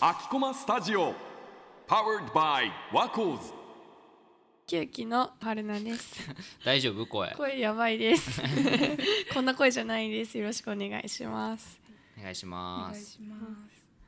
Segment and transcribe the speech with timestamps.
[0.00, 1.14] 秋駒スタジオ
[1.88, 3.52] Powered by ワコーズ
[4.68, 6.30] 九期の春菜です。
[6.64, 7.04] 大丈夫？
[7.06, 8.40] 声声やばいです。
[9.34, 10.38] こんな声じゃないです。
[10.38, 11.80] よろしくお願いします。
[12.16, 13.58] お願いしおます願いしま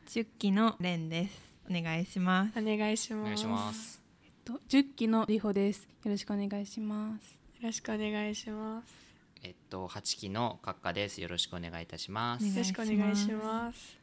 [0.06, 0.20] す。
[0.20, 1.56] 10期のレンです。
[1.68, 2.60] お願いします。
[2.60, 3.22] お願いします。
[3.22, 4.00] お願いします
[4.44, 5.88] と10期のリホです。
[6.04, 7.32] よろしくお願いします。
[7.60, 9.11] よろしくお願いします。
[9.44, 13.98] えっと8期のカッカですよろしくお願いいたしますよろしくお願いします。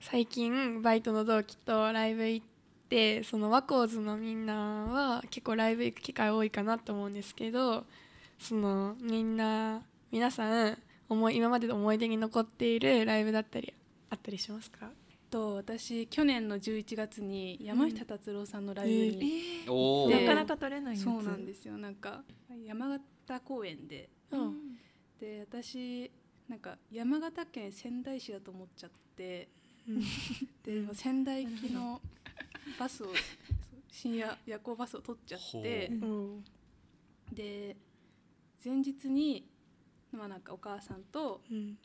[0.00, 2.46] 最近バイトの同期とライブ行っ
[2.88, 7.84] て、そのワコーズのみんなは結構ライブ行く機会多いかなと思うんですけど、
[8.38, 10.78] そのみんな皆さん
[11.08, 13.72] 思い今までの思い出に残っているライブだったり
[14.10, 14.90] あったりしますか？
[15.30, 21.04] と私去年の11月に山下達郎さんのライブに、おおでなかなか取れないやつ。
[21.04, 22.22] そうなんですよなんか
[22.64, 24.15] 山形公園でうん。
[25.20, 26.10] で私
[26.48, 29.48] なんか山形県仙台市だと思っちゃって
[29.88, 30.00] うん。
[30.62, 32.00] で仙台行きの
[32.78, 33.14] バスをそう
[33.90, 35.94] 深夜夜行バスを取っちゃってう。
[35.94, 36.44] ん。
[37.32, 37.76] で
[38.64, 39.48] 前日に
[40.12, 41.78] まあなんかお母さんとうん。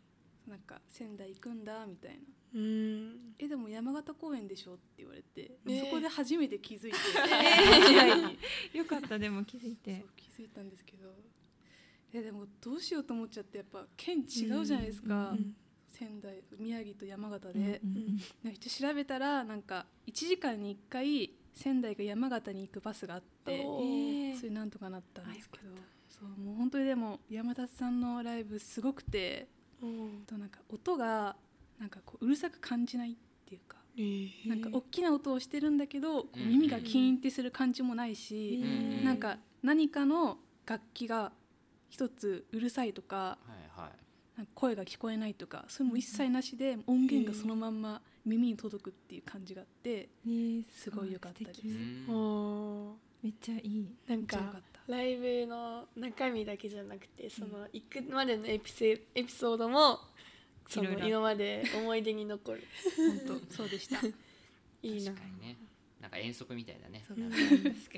[0.47, 2.17] なんか仙台行くんだみたいな。
[2.53, 3.35] うん。
[3.39, 5.79] えでも山形公園でしょって言われて、えー。
[5.85, 8.37] そこで初めて気づいて、 未来に。
[8.73, 9.99] よかったでも気づいて。
[9.99, 10.09] そう。
[10.15, 11.13] 気づいたんですけど
[12.13, 15.55] えでもどうしようと思っちゃってやっぱ県違うじゃないですか、うん
[15.91, 17.81] 仙台宮城と山形で。
[17.83, 23.63] う、んで調べたらなんか1時間に1回仙台が山形に行くバスがあって
[24.39, 25.63] それなんとかなったんですけど。
[26.07, 29.47] そうもう本当にでも山田さんのライブすごくて
[29.81, 31.35] うんとなんか音が
[31.79, 33.77] なんかこううるさく感じないっていうか
[34.45, 39.05] なんかお大きな音をしてるんだけど、耳がキーンってする感じもないし、うん。
[39.05, 41.31] なんか何かの楽器が
[41.91, 43.37] 一つうるさいとかは
[43.77, 43.91] いはい。
[44.37, 51.61] なんか声が聞こえないとかそれも一切なしで音源がそのまんま耳に届くっていう感じがあってえーすごい良かったです。
[53.23, 53.87] めっちゃいい。
[54.07, 59.99] なんかライブの中身だけじゃなくてその行くまでのエピセエピソードも
[60.67, 60.99] そのいろ。
[60.99, 62.63] いろ今まで思い出に残る。
[63.27, 63.97] 本当そうでした。
[64.81, 65.11] いいな。
[65.11, 65.57] 確かにね
[66.01, 67.03] なんか遠足みたいだね。
[67.07, 67.37] そう確か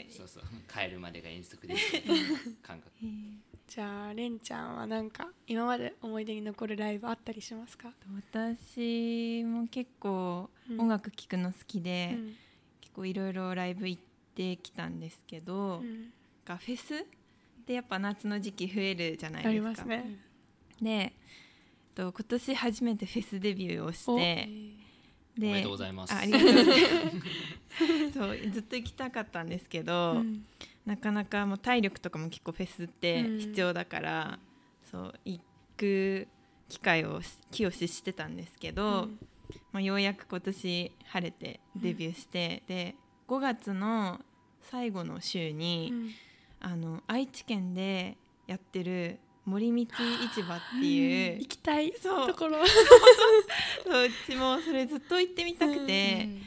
[0.02, 0.12] に。
[0.12, 2.28] そうそう帰るまでが遠足ですみたいな
[2.62, 2.92] 感覚。
[3.02, 7.92] えーじゃあれんちゃんはなんか今まで思い出に残るライブあったりしますか、
[8.32, 12.36] 私も結構うん音楽聴くの好きで、うん。
[12.82, 14.02] 結構いろいろライブ行っ
[14.36, 16.12] てきたんですけど、うん。
[16.46, 17.06] がフェスっ
[17.66, 19.70] てやっぱ夏の時期増えるじゃないありですか。
[19.70, 20.20] ますね。
[20.82, 21.12] で、えっ
[21.96, 24.50] と今年初めてフェスデビューをしおて
[25.38, 26.14] でおめでとうございます。
[26.14, 28.12] あありがとうございます。
[28.14, 30.46] そうずっと行きたかったんですけど、うん。
[30.86, 33.40] なかなかもう体力とかも結構フェスってうん。
[33.40, 34.40] 必要だから、
[34.92, 35.42] そう行
[35.78, 36.28] く
[36.70, 39.20] 機会をし気をししてたんですけど、うん。
[39.72, 42.96] まあ、ようやく今年晴れてデビューして、で
[43.28, 44.22] 5月の
[44.62, 46.12] 最後の週に、うん。
[46.66, 48.18] あの愛知県で
[48.48, 49.96] やってる森道
[50.34, 51.94] 市場っていう行きたい。
[52.02, 52.28] そう。
[52.28, 52.58] ところ。
[53.84, 56.42] そううちもそれずっと行ってみたくて、うん。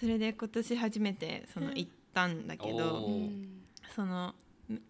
[0.00, 3.62] それで今年初めてその行ったんだけど、うん。
[3.94, 4.34] その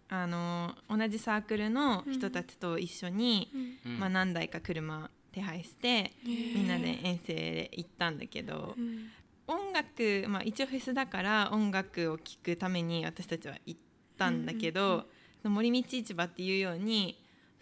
[0.09, 3.49] あの同じサークルの人たちと一緒に、
[3.85, 3.99] うん。
[3.99, 9.11] まあ、何台か車手配して、みんなで遠征で行ったんだけど、うん。
[9.47, 13.79] 音楽、まあ、一応フェスだから音楽を聴くために私たちは行っ
[14.17, 15.05] たんだけど、
[15.43, 17.20] 森道市場っていうように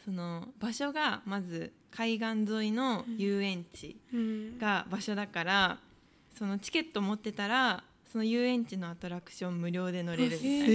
[0.09, 4.57] その場所がまず海岸沿いの遊園地うん。
[4.57, 5.77] が場所だから、
[6.35, 10.65] そのチケット持ってたらその遊園地のアトラクション無料で乗れるみたいな。
[10.65, 10.69] っ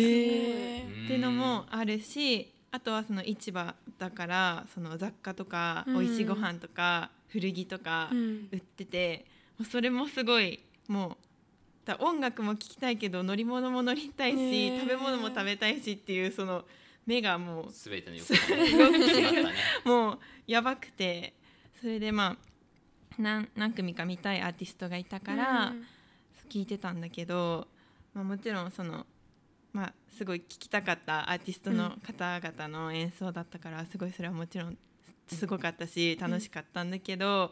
[1.09, 5.95] ていうのもあるしあとはその市場だからその雑貨とかうん。
[5.95, 8.49] 美味しいご飯とか古着とかうん。
[8.53, 9.25] 売ってて、
[9.59, 11.17] もうそれもすごいもう
[11.85, 16.65] だ音楽も聴きたいけど乗り物も乗りたいし、食べ物も食べたいしっていうその
[17.07, 19.51] 目がもうすべての欲望が
[19.85, 21.35] もうやばくて
[21.81, 22.37] それでまあ
[23.19, 25.85] 何何組か見たいアーティストがいたから、うん。
[26.49, 27.67] 聞いてたんだけど、
[28.13, 29.07] まあ、もちろんその、
[29.73, 34.77] まあ、すごい聞きたかったアーティストの方々の演奏だったからすごいそれはもちろん
[35.27, 37.51] すごかったし楽しかったんだけど、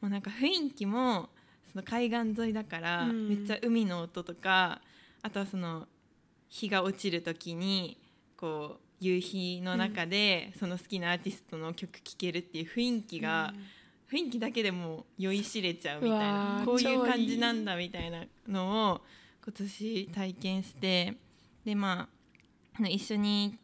[0.00, 1.28] もうなんか雰囲気も
[1.72, 3.28] その海岸沿いだから、うん。
[3.28, 4.80] めっちゃ海の音とか
[5.20, 5.86] あとはその
[6.48, 7.98] 日が落ちる時に
[8.36, 13.54] こう夕日の中でその好きなアーティストの曲聴けるっていう雰囲気が、
[14.10, 19.00] 雰囲気だけでもう酔いしれちゃうみたいなこういう感じなんだみたいなのを
[19.44, 21.14] 今年体験して
[21.64, 22.08] でま
[22.80, 23.58] あ一緒に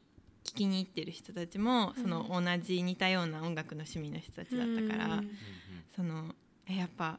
[0.45, 5.31] 聴きに行ってる人たちもその同じ似たような音楽の趣味の人たちだったから、うん。
[5.97, 6.35] その
[6.69, 7.19] えやっぱ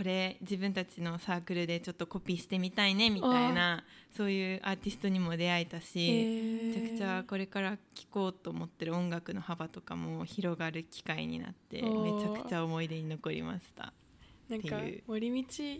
[0.00, 3.84] これ自分たちのサークルでちょっとコピーしてみたいねみたいな
[4.16, 11.88] そういうアーティストにも出会えたし、めちゃくちゃこれから聴こうと思ってる音楽の幅とかも広がる機会になってめ
[12.18, 13.92] ちゃくちゃ思い出に残りました。
[14.48, 15.78] なんか森道市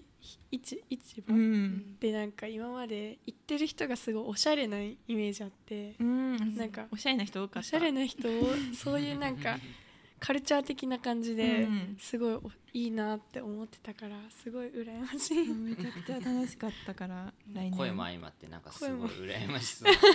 [0.50, 0.84] 市
[1.20, 7.60] う場ん、でなんか今まで行ってる人がすごいおしゃれなイメージあってうん、なんかおしゃれな人多かった。
[7.60, 8.32] おしゃれな人を
[8.74, 9.56] そういうなんか
[10.20, 11.96] カルチャー的な感じでうん。
[11.98, 15.48] すごいおいいなって思ってたからすごい羨ましい。
[15.50, 17.70] うんめちゃくちゃ楽しかったから来年。
[17.72, 19.92] 声も相まってなんかすごい羨ましそう。
[19.92, 20.10] な 感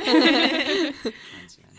[1.47, 1.73] じがね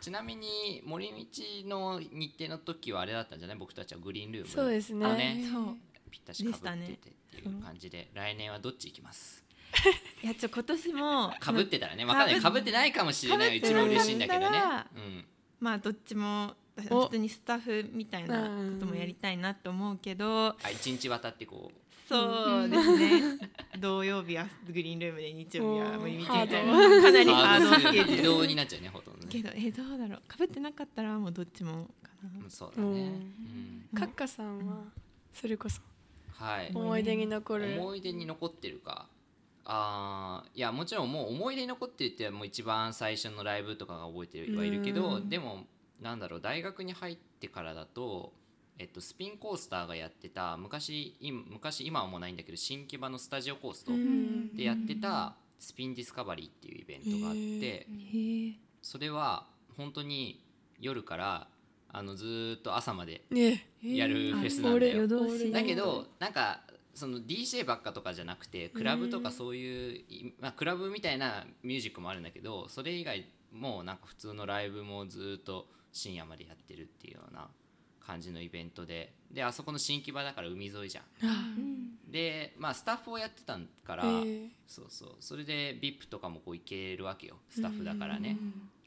[0.00, 1.24] ちなみに森道
[1.68, 3.56] の日程の時はあれだったんじゃない？
[3.56, 4.48] 僕たちはグリーンルーム。
[4.48, 5.04] そうですね。
[5.06, 5.76] あねそう。
[6.10, 7.62] ぴったしかぶっててっていう。
[7.62, 9.44] 感じで来年はどっち行きます？
[10.22, 12.40] いやちょ今年もかぶってたらね分かんない。
[12.40, 13.50] かぶってないかもしれない。
[13.52, 14.58] 被ってなかったらうちも嬉しいんだけどね。
[14.94, 15.24] うん。
[15.58, 18.50] まあどっちもお普通にスタッフみたいなこ
[18.80, 20.48] ともやりたいなと思うけど。
[20.48, 21.80] あ一日渡ってこう。
[22.08, 23.38] そうですね。
[23.80, 26.72] 土曜日はグリーンルームで日曜日は森道みたいな。
[27.02, 29.26] かなりハードスケジュー移ル動になっちゃうねほとんどね。
[29.28, 30.22] けどえどうだろう。
[30.28, 32.30] かぶってなかったらもうどっちもかな。
[32.44, 33.12] うんそうだね、
[33.94, 34.84] カッカさんは
[35.34, 35.80] それこそ
[36.32, 36.70] はい。
[36.72, 37.80] 思い出に残る？
[37.80, 39.08] 思い出に残ってるか。
[39.64, 45.28] あーいやもちろんもう思い出に残ってるってもう一番最初のライブとかが覚えてはいるけどうん。
[45.28, 45.64] でも
[46.00, 48.32] なんだろう大学に入ってからだと、
[48.78, 54.56] えっと、スピンコースターがやってた昔今昔今はもうないんだけど新木場のスタジオコーストうん。
[54.56, 57.86] でやってたスピンディスカバリーっていうイベントがあって、
[58.82, 59.46] それは
[59.76, 60.44] 本当に
[60.78, 61.48] 夜から
[61.88, 63.66] あのずーっと朝までね。
[63.82, 65.06] やるフェスなんだ俺よ。
[65.52, 66.60] だけどなんか
[66.96, 75.66] その DJ ばっかとかじゃなくてクラブとかそういう、いまあ、クラブみたいなミュージックもあるんだけどそれ以外もなんか普通のライブもずっと
[75.96, 77.48] 深夜までやってるっていうような
[78.06, 79.14] 感じのイベントで。
[79.32, 82.10] であそこの新木場だから海沿いじゃん。
[82.10, 84.48] でまあスタッフをやってたから、へー。
[84.66, 85.10] そうそう。
[85.20, 87.36] それで VIP とかもこう行けるわけよ。
[87.48, 88.36] スタッフだからね。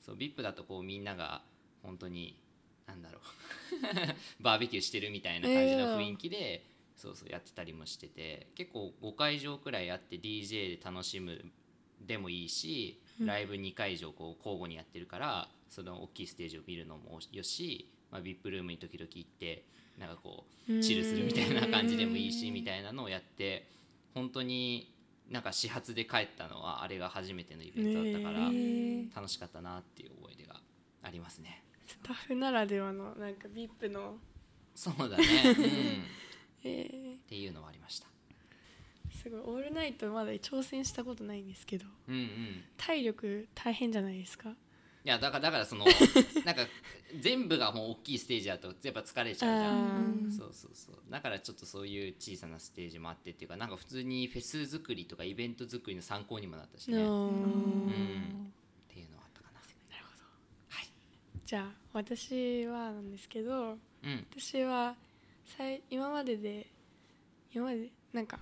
[0.05, 1.41] そう VIP だとこうみんなが
[1.81, 2.39] 本当に
[2.87, 3.21] なんだろう。
[4.43, 6.63] バーベキューしてるみたいな感じの雰囲気で、
[6.95, 8.47] そうそうやってたりもしてて。
[8.55, 11.43] 結構5会場くらいあって DJ で楽しむ
[12.01, 19.65] でもいいしライブ2会場こう交互にやってるからその大きいステージを見るのもよし、まあ、VIP ルームに時々行って
[19.97, 23.69] なんかこうチルするみたいな感じでもいいしみたいなのをやって
[24.13, 24.93] 本当に
[25.29, 28.49] なんか始発で帰ったのはあれが初めてのイベントだったから。
[28.49, 28.79] ね
[29.15, 30.55] 楽しかったなっていう思い出が
[31.03, 31.63] ありますね。
[31.87, 34.17] スタッフならではのなんか VIP の、
[34.75, 35.65] そうだね、うん、 っ
[36.63, 37.17] え。
[37.27, 38.07] ていうのはありました。
[38.07, 38.09] ー
[39.11, 42.63] すごいオールナイトまだ挑戦したことないんですけどうんうん。
[42.77, 44.49] 体力大変じゃないですか？
[44.49, 45.85] いやだからだからその
[46.45, 46.67] なんか
[47.21, 50.27] 全部がもう大きいステージだとやっぱ疲れちゃうじゃん。
[50.29, 50.95] あそうそうそう。
[51.09, 57.01] だからちょっとそういう小さなステージもあってっていうかなんか普通にフェス作りとかイベント作りの参考にもなったしね、ー。
[57.01, 57.91] うん、の
[58.49, 58.51] っ
[58.89, 59.59] ていうのはあったかな。
[61.45, 64.27] じゃあ私はなんですけどうん。
[64.37, 64.95] 私は
[65.45, 66.67] さい今までで
[67.53, 68.39] 今までなんか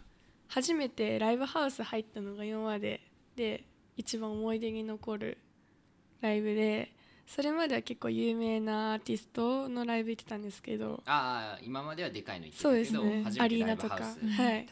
[0.48, 3.02] 初めてライブハウス入ったのが今まで
[3.36, 3.64] で
[3.96, 5.38] 一番思い出に残る
[6.22, 6.94] ライブで
[7.28, 13.42] それまでは結構有名なアーティストのライブ行ってたんですけどああ今まではでかいの行ってそうたけど、ですね。
[13.44, 13.96] アリーナとか。
[13.96, 14.68] はい。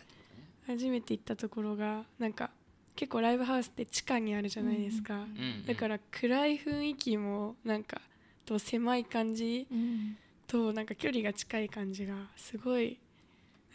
[0.67, 2.49] 初めて行ったところがなんか
[2.95, 8.01] 結構ライブハウスって地下にあるじゃないですか、うんうんだから暗い雰囲気もなんか
[8.45, 9.67] と狭い感じ
[10.47, 12.99] となんか距離が近い感じがすごい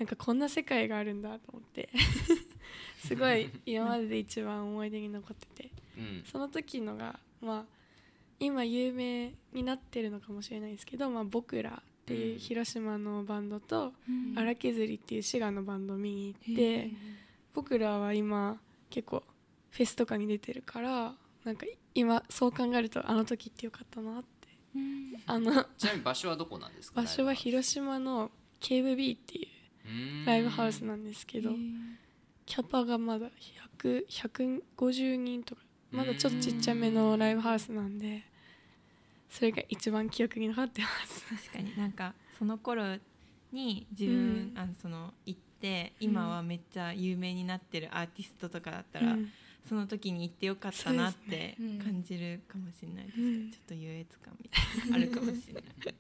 [0.01, 1.91] なんかこんな世界があるんだと思って。
[3.07, 5.71] すごい今までで一番思い出に残ってて。
[5.97, 6.23] うん。
[6.25, 7.81] その時のがまあ
[8.39, 13.93] 今有名になってるのかもしれないですけど「まあ、僕ら」っていう広島のバンドと
[14.35, 16.91] 「荒削り」っていう滋賀のバンドを見に行って
[17.53, 19.23] 僕らは今結構
[19.71, 21.15] フェスとかに出てるから
[21.45, 24.31] なんか今そう考えるとあの時ってよかったなって。
[25.27, 27.03] あのちなみに場所はどこなんですか？
[27.03, 28.31] 場所は広島の
[28.61, 29.49] KVB っていう
[30.27, 31.51] ライブハウスなんですけど
[32.47, 33.27] キャパがまだ
[33.79, 38.23] 100 150人とかまだちょっとちっちゃめのライブハウスなんで
[39.31, 41.25] それが一番記憶に残ってます。
[41.49, 42.97] 確かになんかその頃
[43.53, 44.59] に自分、うん。
[44.59, 49.29] あのその行って今はめっちゃ有名になってるアーティストとかだったら、うん。
[49.69, 53.51] その時に行ってよかったなって感じるかもしれないです、うん。
[53.51, 55.65] ちょっと優越感みたいなのあるかもしれない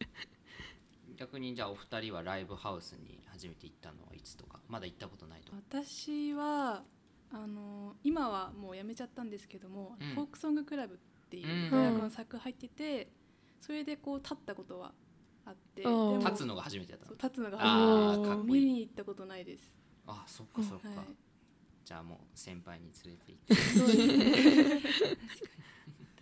[1.20, 5.58] 逆にじゃあお二人はライブハウスに初めて行ったのはいつとかまだ行ったことないとか。
[5.68, 6.82] 私は
[7.30, 10.14] あの今はもうやめちゃったんですけども、うん。
[10.14, 10.98] フォークソングクラブっ
[11.28, 11.70] ていううん。
[11.70, 13.12] 大学の作入ってて、
[13.60, 14.92] それでこう立ったことは
[15.44, 18.42] あって立つのが初めてだった立つのがあ初めて。
[18.52, 19.70] 見に行ったことないです。
[20.06, 20.98] あそっかそっか、はい。
[21.84, 24.80] じゃあもう先輩に連れて行って。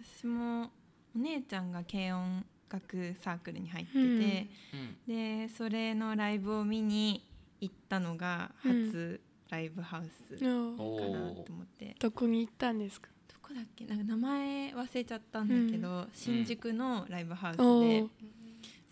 [0.19, 0.73] 私も
[1.15, 4.09] お姉ちゃんが軽音楽サークルに入ってて、うん。
[4.09, 5.47] うん。
[5.47, 7.25] でそれのライブを見に
[7.61, 9.21] 行ったのが初
[9.51, 11.97] ライブハウスかなおと思って。
[11.99, 13.09] どこに行ったんですか？
[13.29, 13.87] どこだっけ？
[13.87, 18.09] なんか名前忘れちゃったんだけど、新宿のライブハウスおで、ー。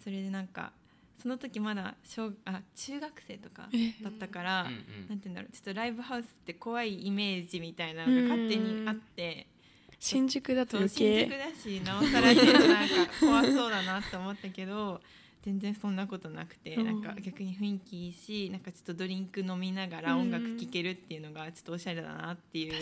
[0.02, 0.72] それでなんか
[1.20, 4.02] その時まだ小あ中学生とかえ。
[4.02, 5.52] だったから、うんなんて言うんだろう。
[5.52, 9.46] ちょっとライブハウスって怖いイメージみたいなのが勝手にあって、
[10.06, 11.26] 新宿だと余計。
[11.26, 15.00] 新宿だしなおさらなんか怖そうだなって思ったけど
[15.42, 16.84] 全然そんなことなくて、うん。
[16.84, 22.72] なんか逆に雰囲気いいしなんかちょっとドリンク飲みながら音楽聴けるっていうのがちょっとおしゃれだなっていう、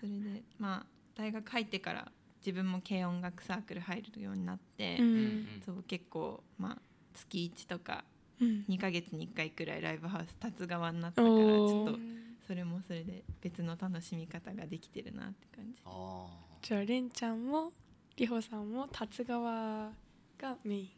[0.00, 0.86] それでまあ
[1.16, 2.12] 大学入ってから
[2.44, 5.62] 自分も軽音楽サークル入るようになって、にううん。
[5.64, 6.78] そう結構まあ
[7.14, 8.04] 月1とか
[8.40, 8.64] うん。
[8.68, 11.98] 2ヶ月に1回くらいライブハウス立つ側になったからちょっと
[12.46, 15.80] それもそれで別の楽しみ方ができてるなって感じ。
[15.84, 16.26] あ
[16.62, 17.72] じゃあれんちゃんも
[18.16, 19.90] りほさんも立つ側
[20.38, 20.90] がメイ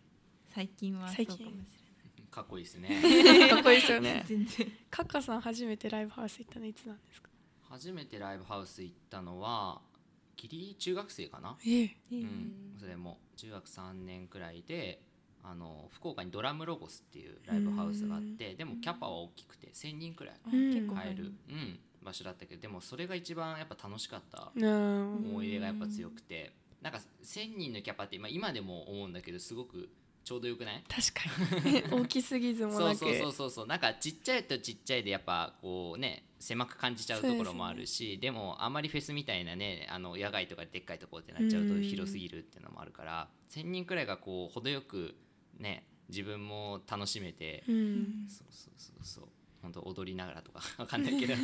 [0.48, 2.60] 最近はそう最近かもしーかっこい。
[2.62, 2.88] いですね
[3.46, 4.24] ンかっこいいですよれないね。
[4.28, 4.72] 全然。
[4.90, 7.30] カッカさん初めてライブハウス行ったのいつなんですか？
[7.62, 9.80] 初めてライブハウス行ったのは
[10.36, 11.96] ギリ中学生かな、ええ。
[12.10, 15.00] えーうん、それも中学3年くらいで
[15.48, 24.50] あの福岡にドラムロゴスっていうライブハウスがあってでもキャパは大きくて1,000人くらい結構入る、うん、場所だったけどでもそれが一番やっぱ楽しかった。
[24.56, 25.16] うん。
[25.16, 26.52] 思い出がやっぱ強くて。
[26.82, 29.88] なんか1,000人のキャパって、まあ、今でも思うんだけどすごく
[30.22, 30.84] ちょうどよくない？
[30.88, 31.82] 確かに。
[32.02, 32.96] 大きすぎずもなく。
[32.96, 33.66] そうそうそうそうそう。
[33.66, 41.82] なんかちっちゃいとちっちゃいでやっぱこうね狭く感じちゃうところもあるしで,、もあんまりフェスみたいなねあの野外とかでっかいところってなっちゃうとうん。
[41.82, 45.16] 広すぎるっていうのもあるから1,000人くらいがこう程よく
[45.58, 48.26] ね自分も楽しめて、うん。
[48.28, 49.25] そうそうそうそう。
[49.62, 51.34] 本当踊りながらとか わかんないけど。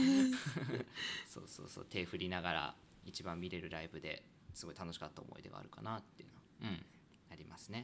[1.26, 1.86] そうそうそう。
[1.86, 4.22] 手振りながら一番見れるライブで
[4.54, 6.86] すごい楽しかった思い出があるかなっていうのはうん
[7.32, 7.80] ありますね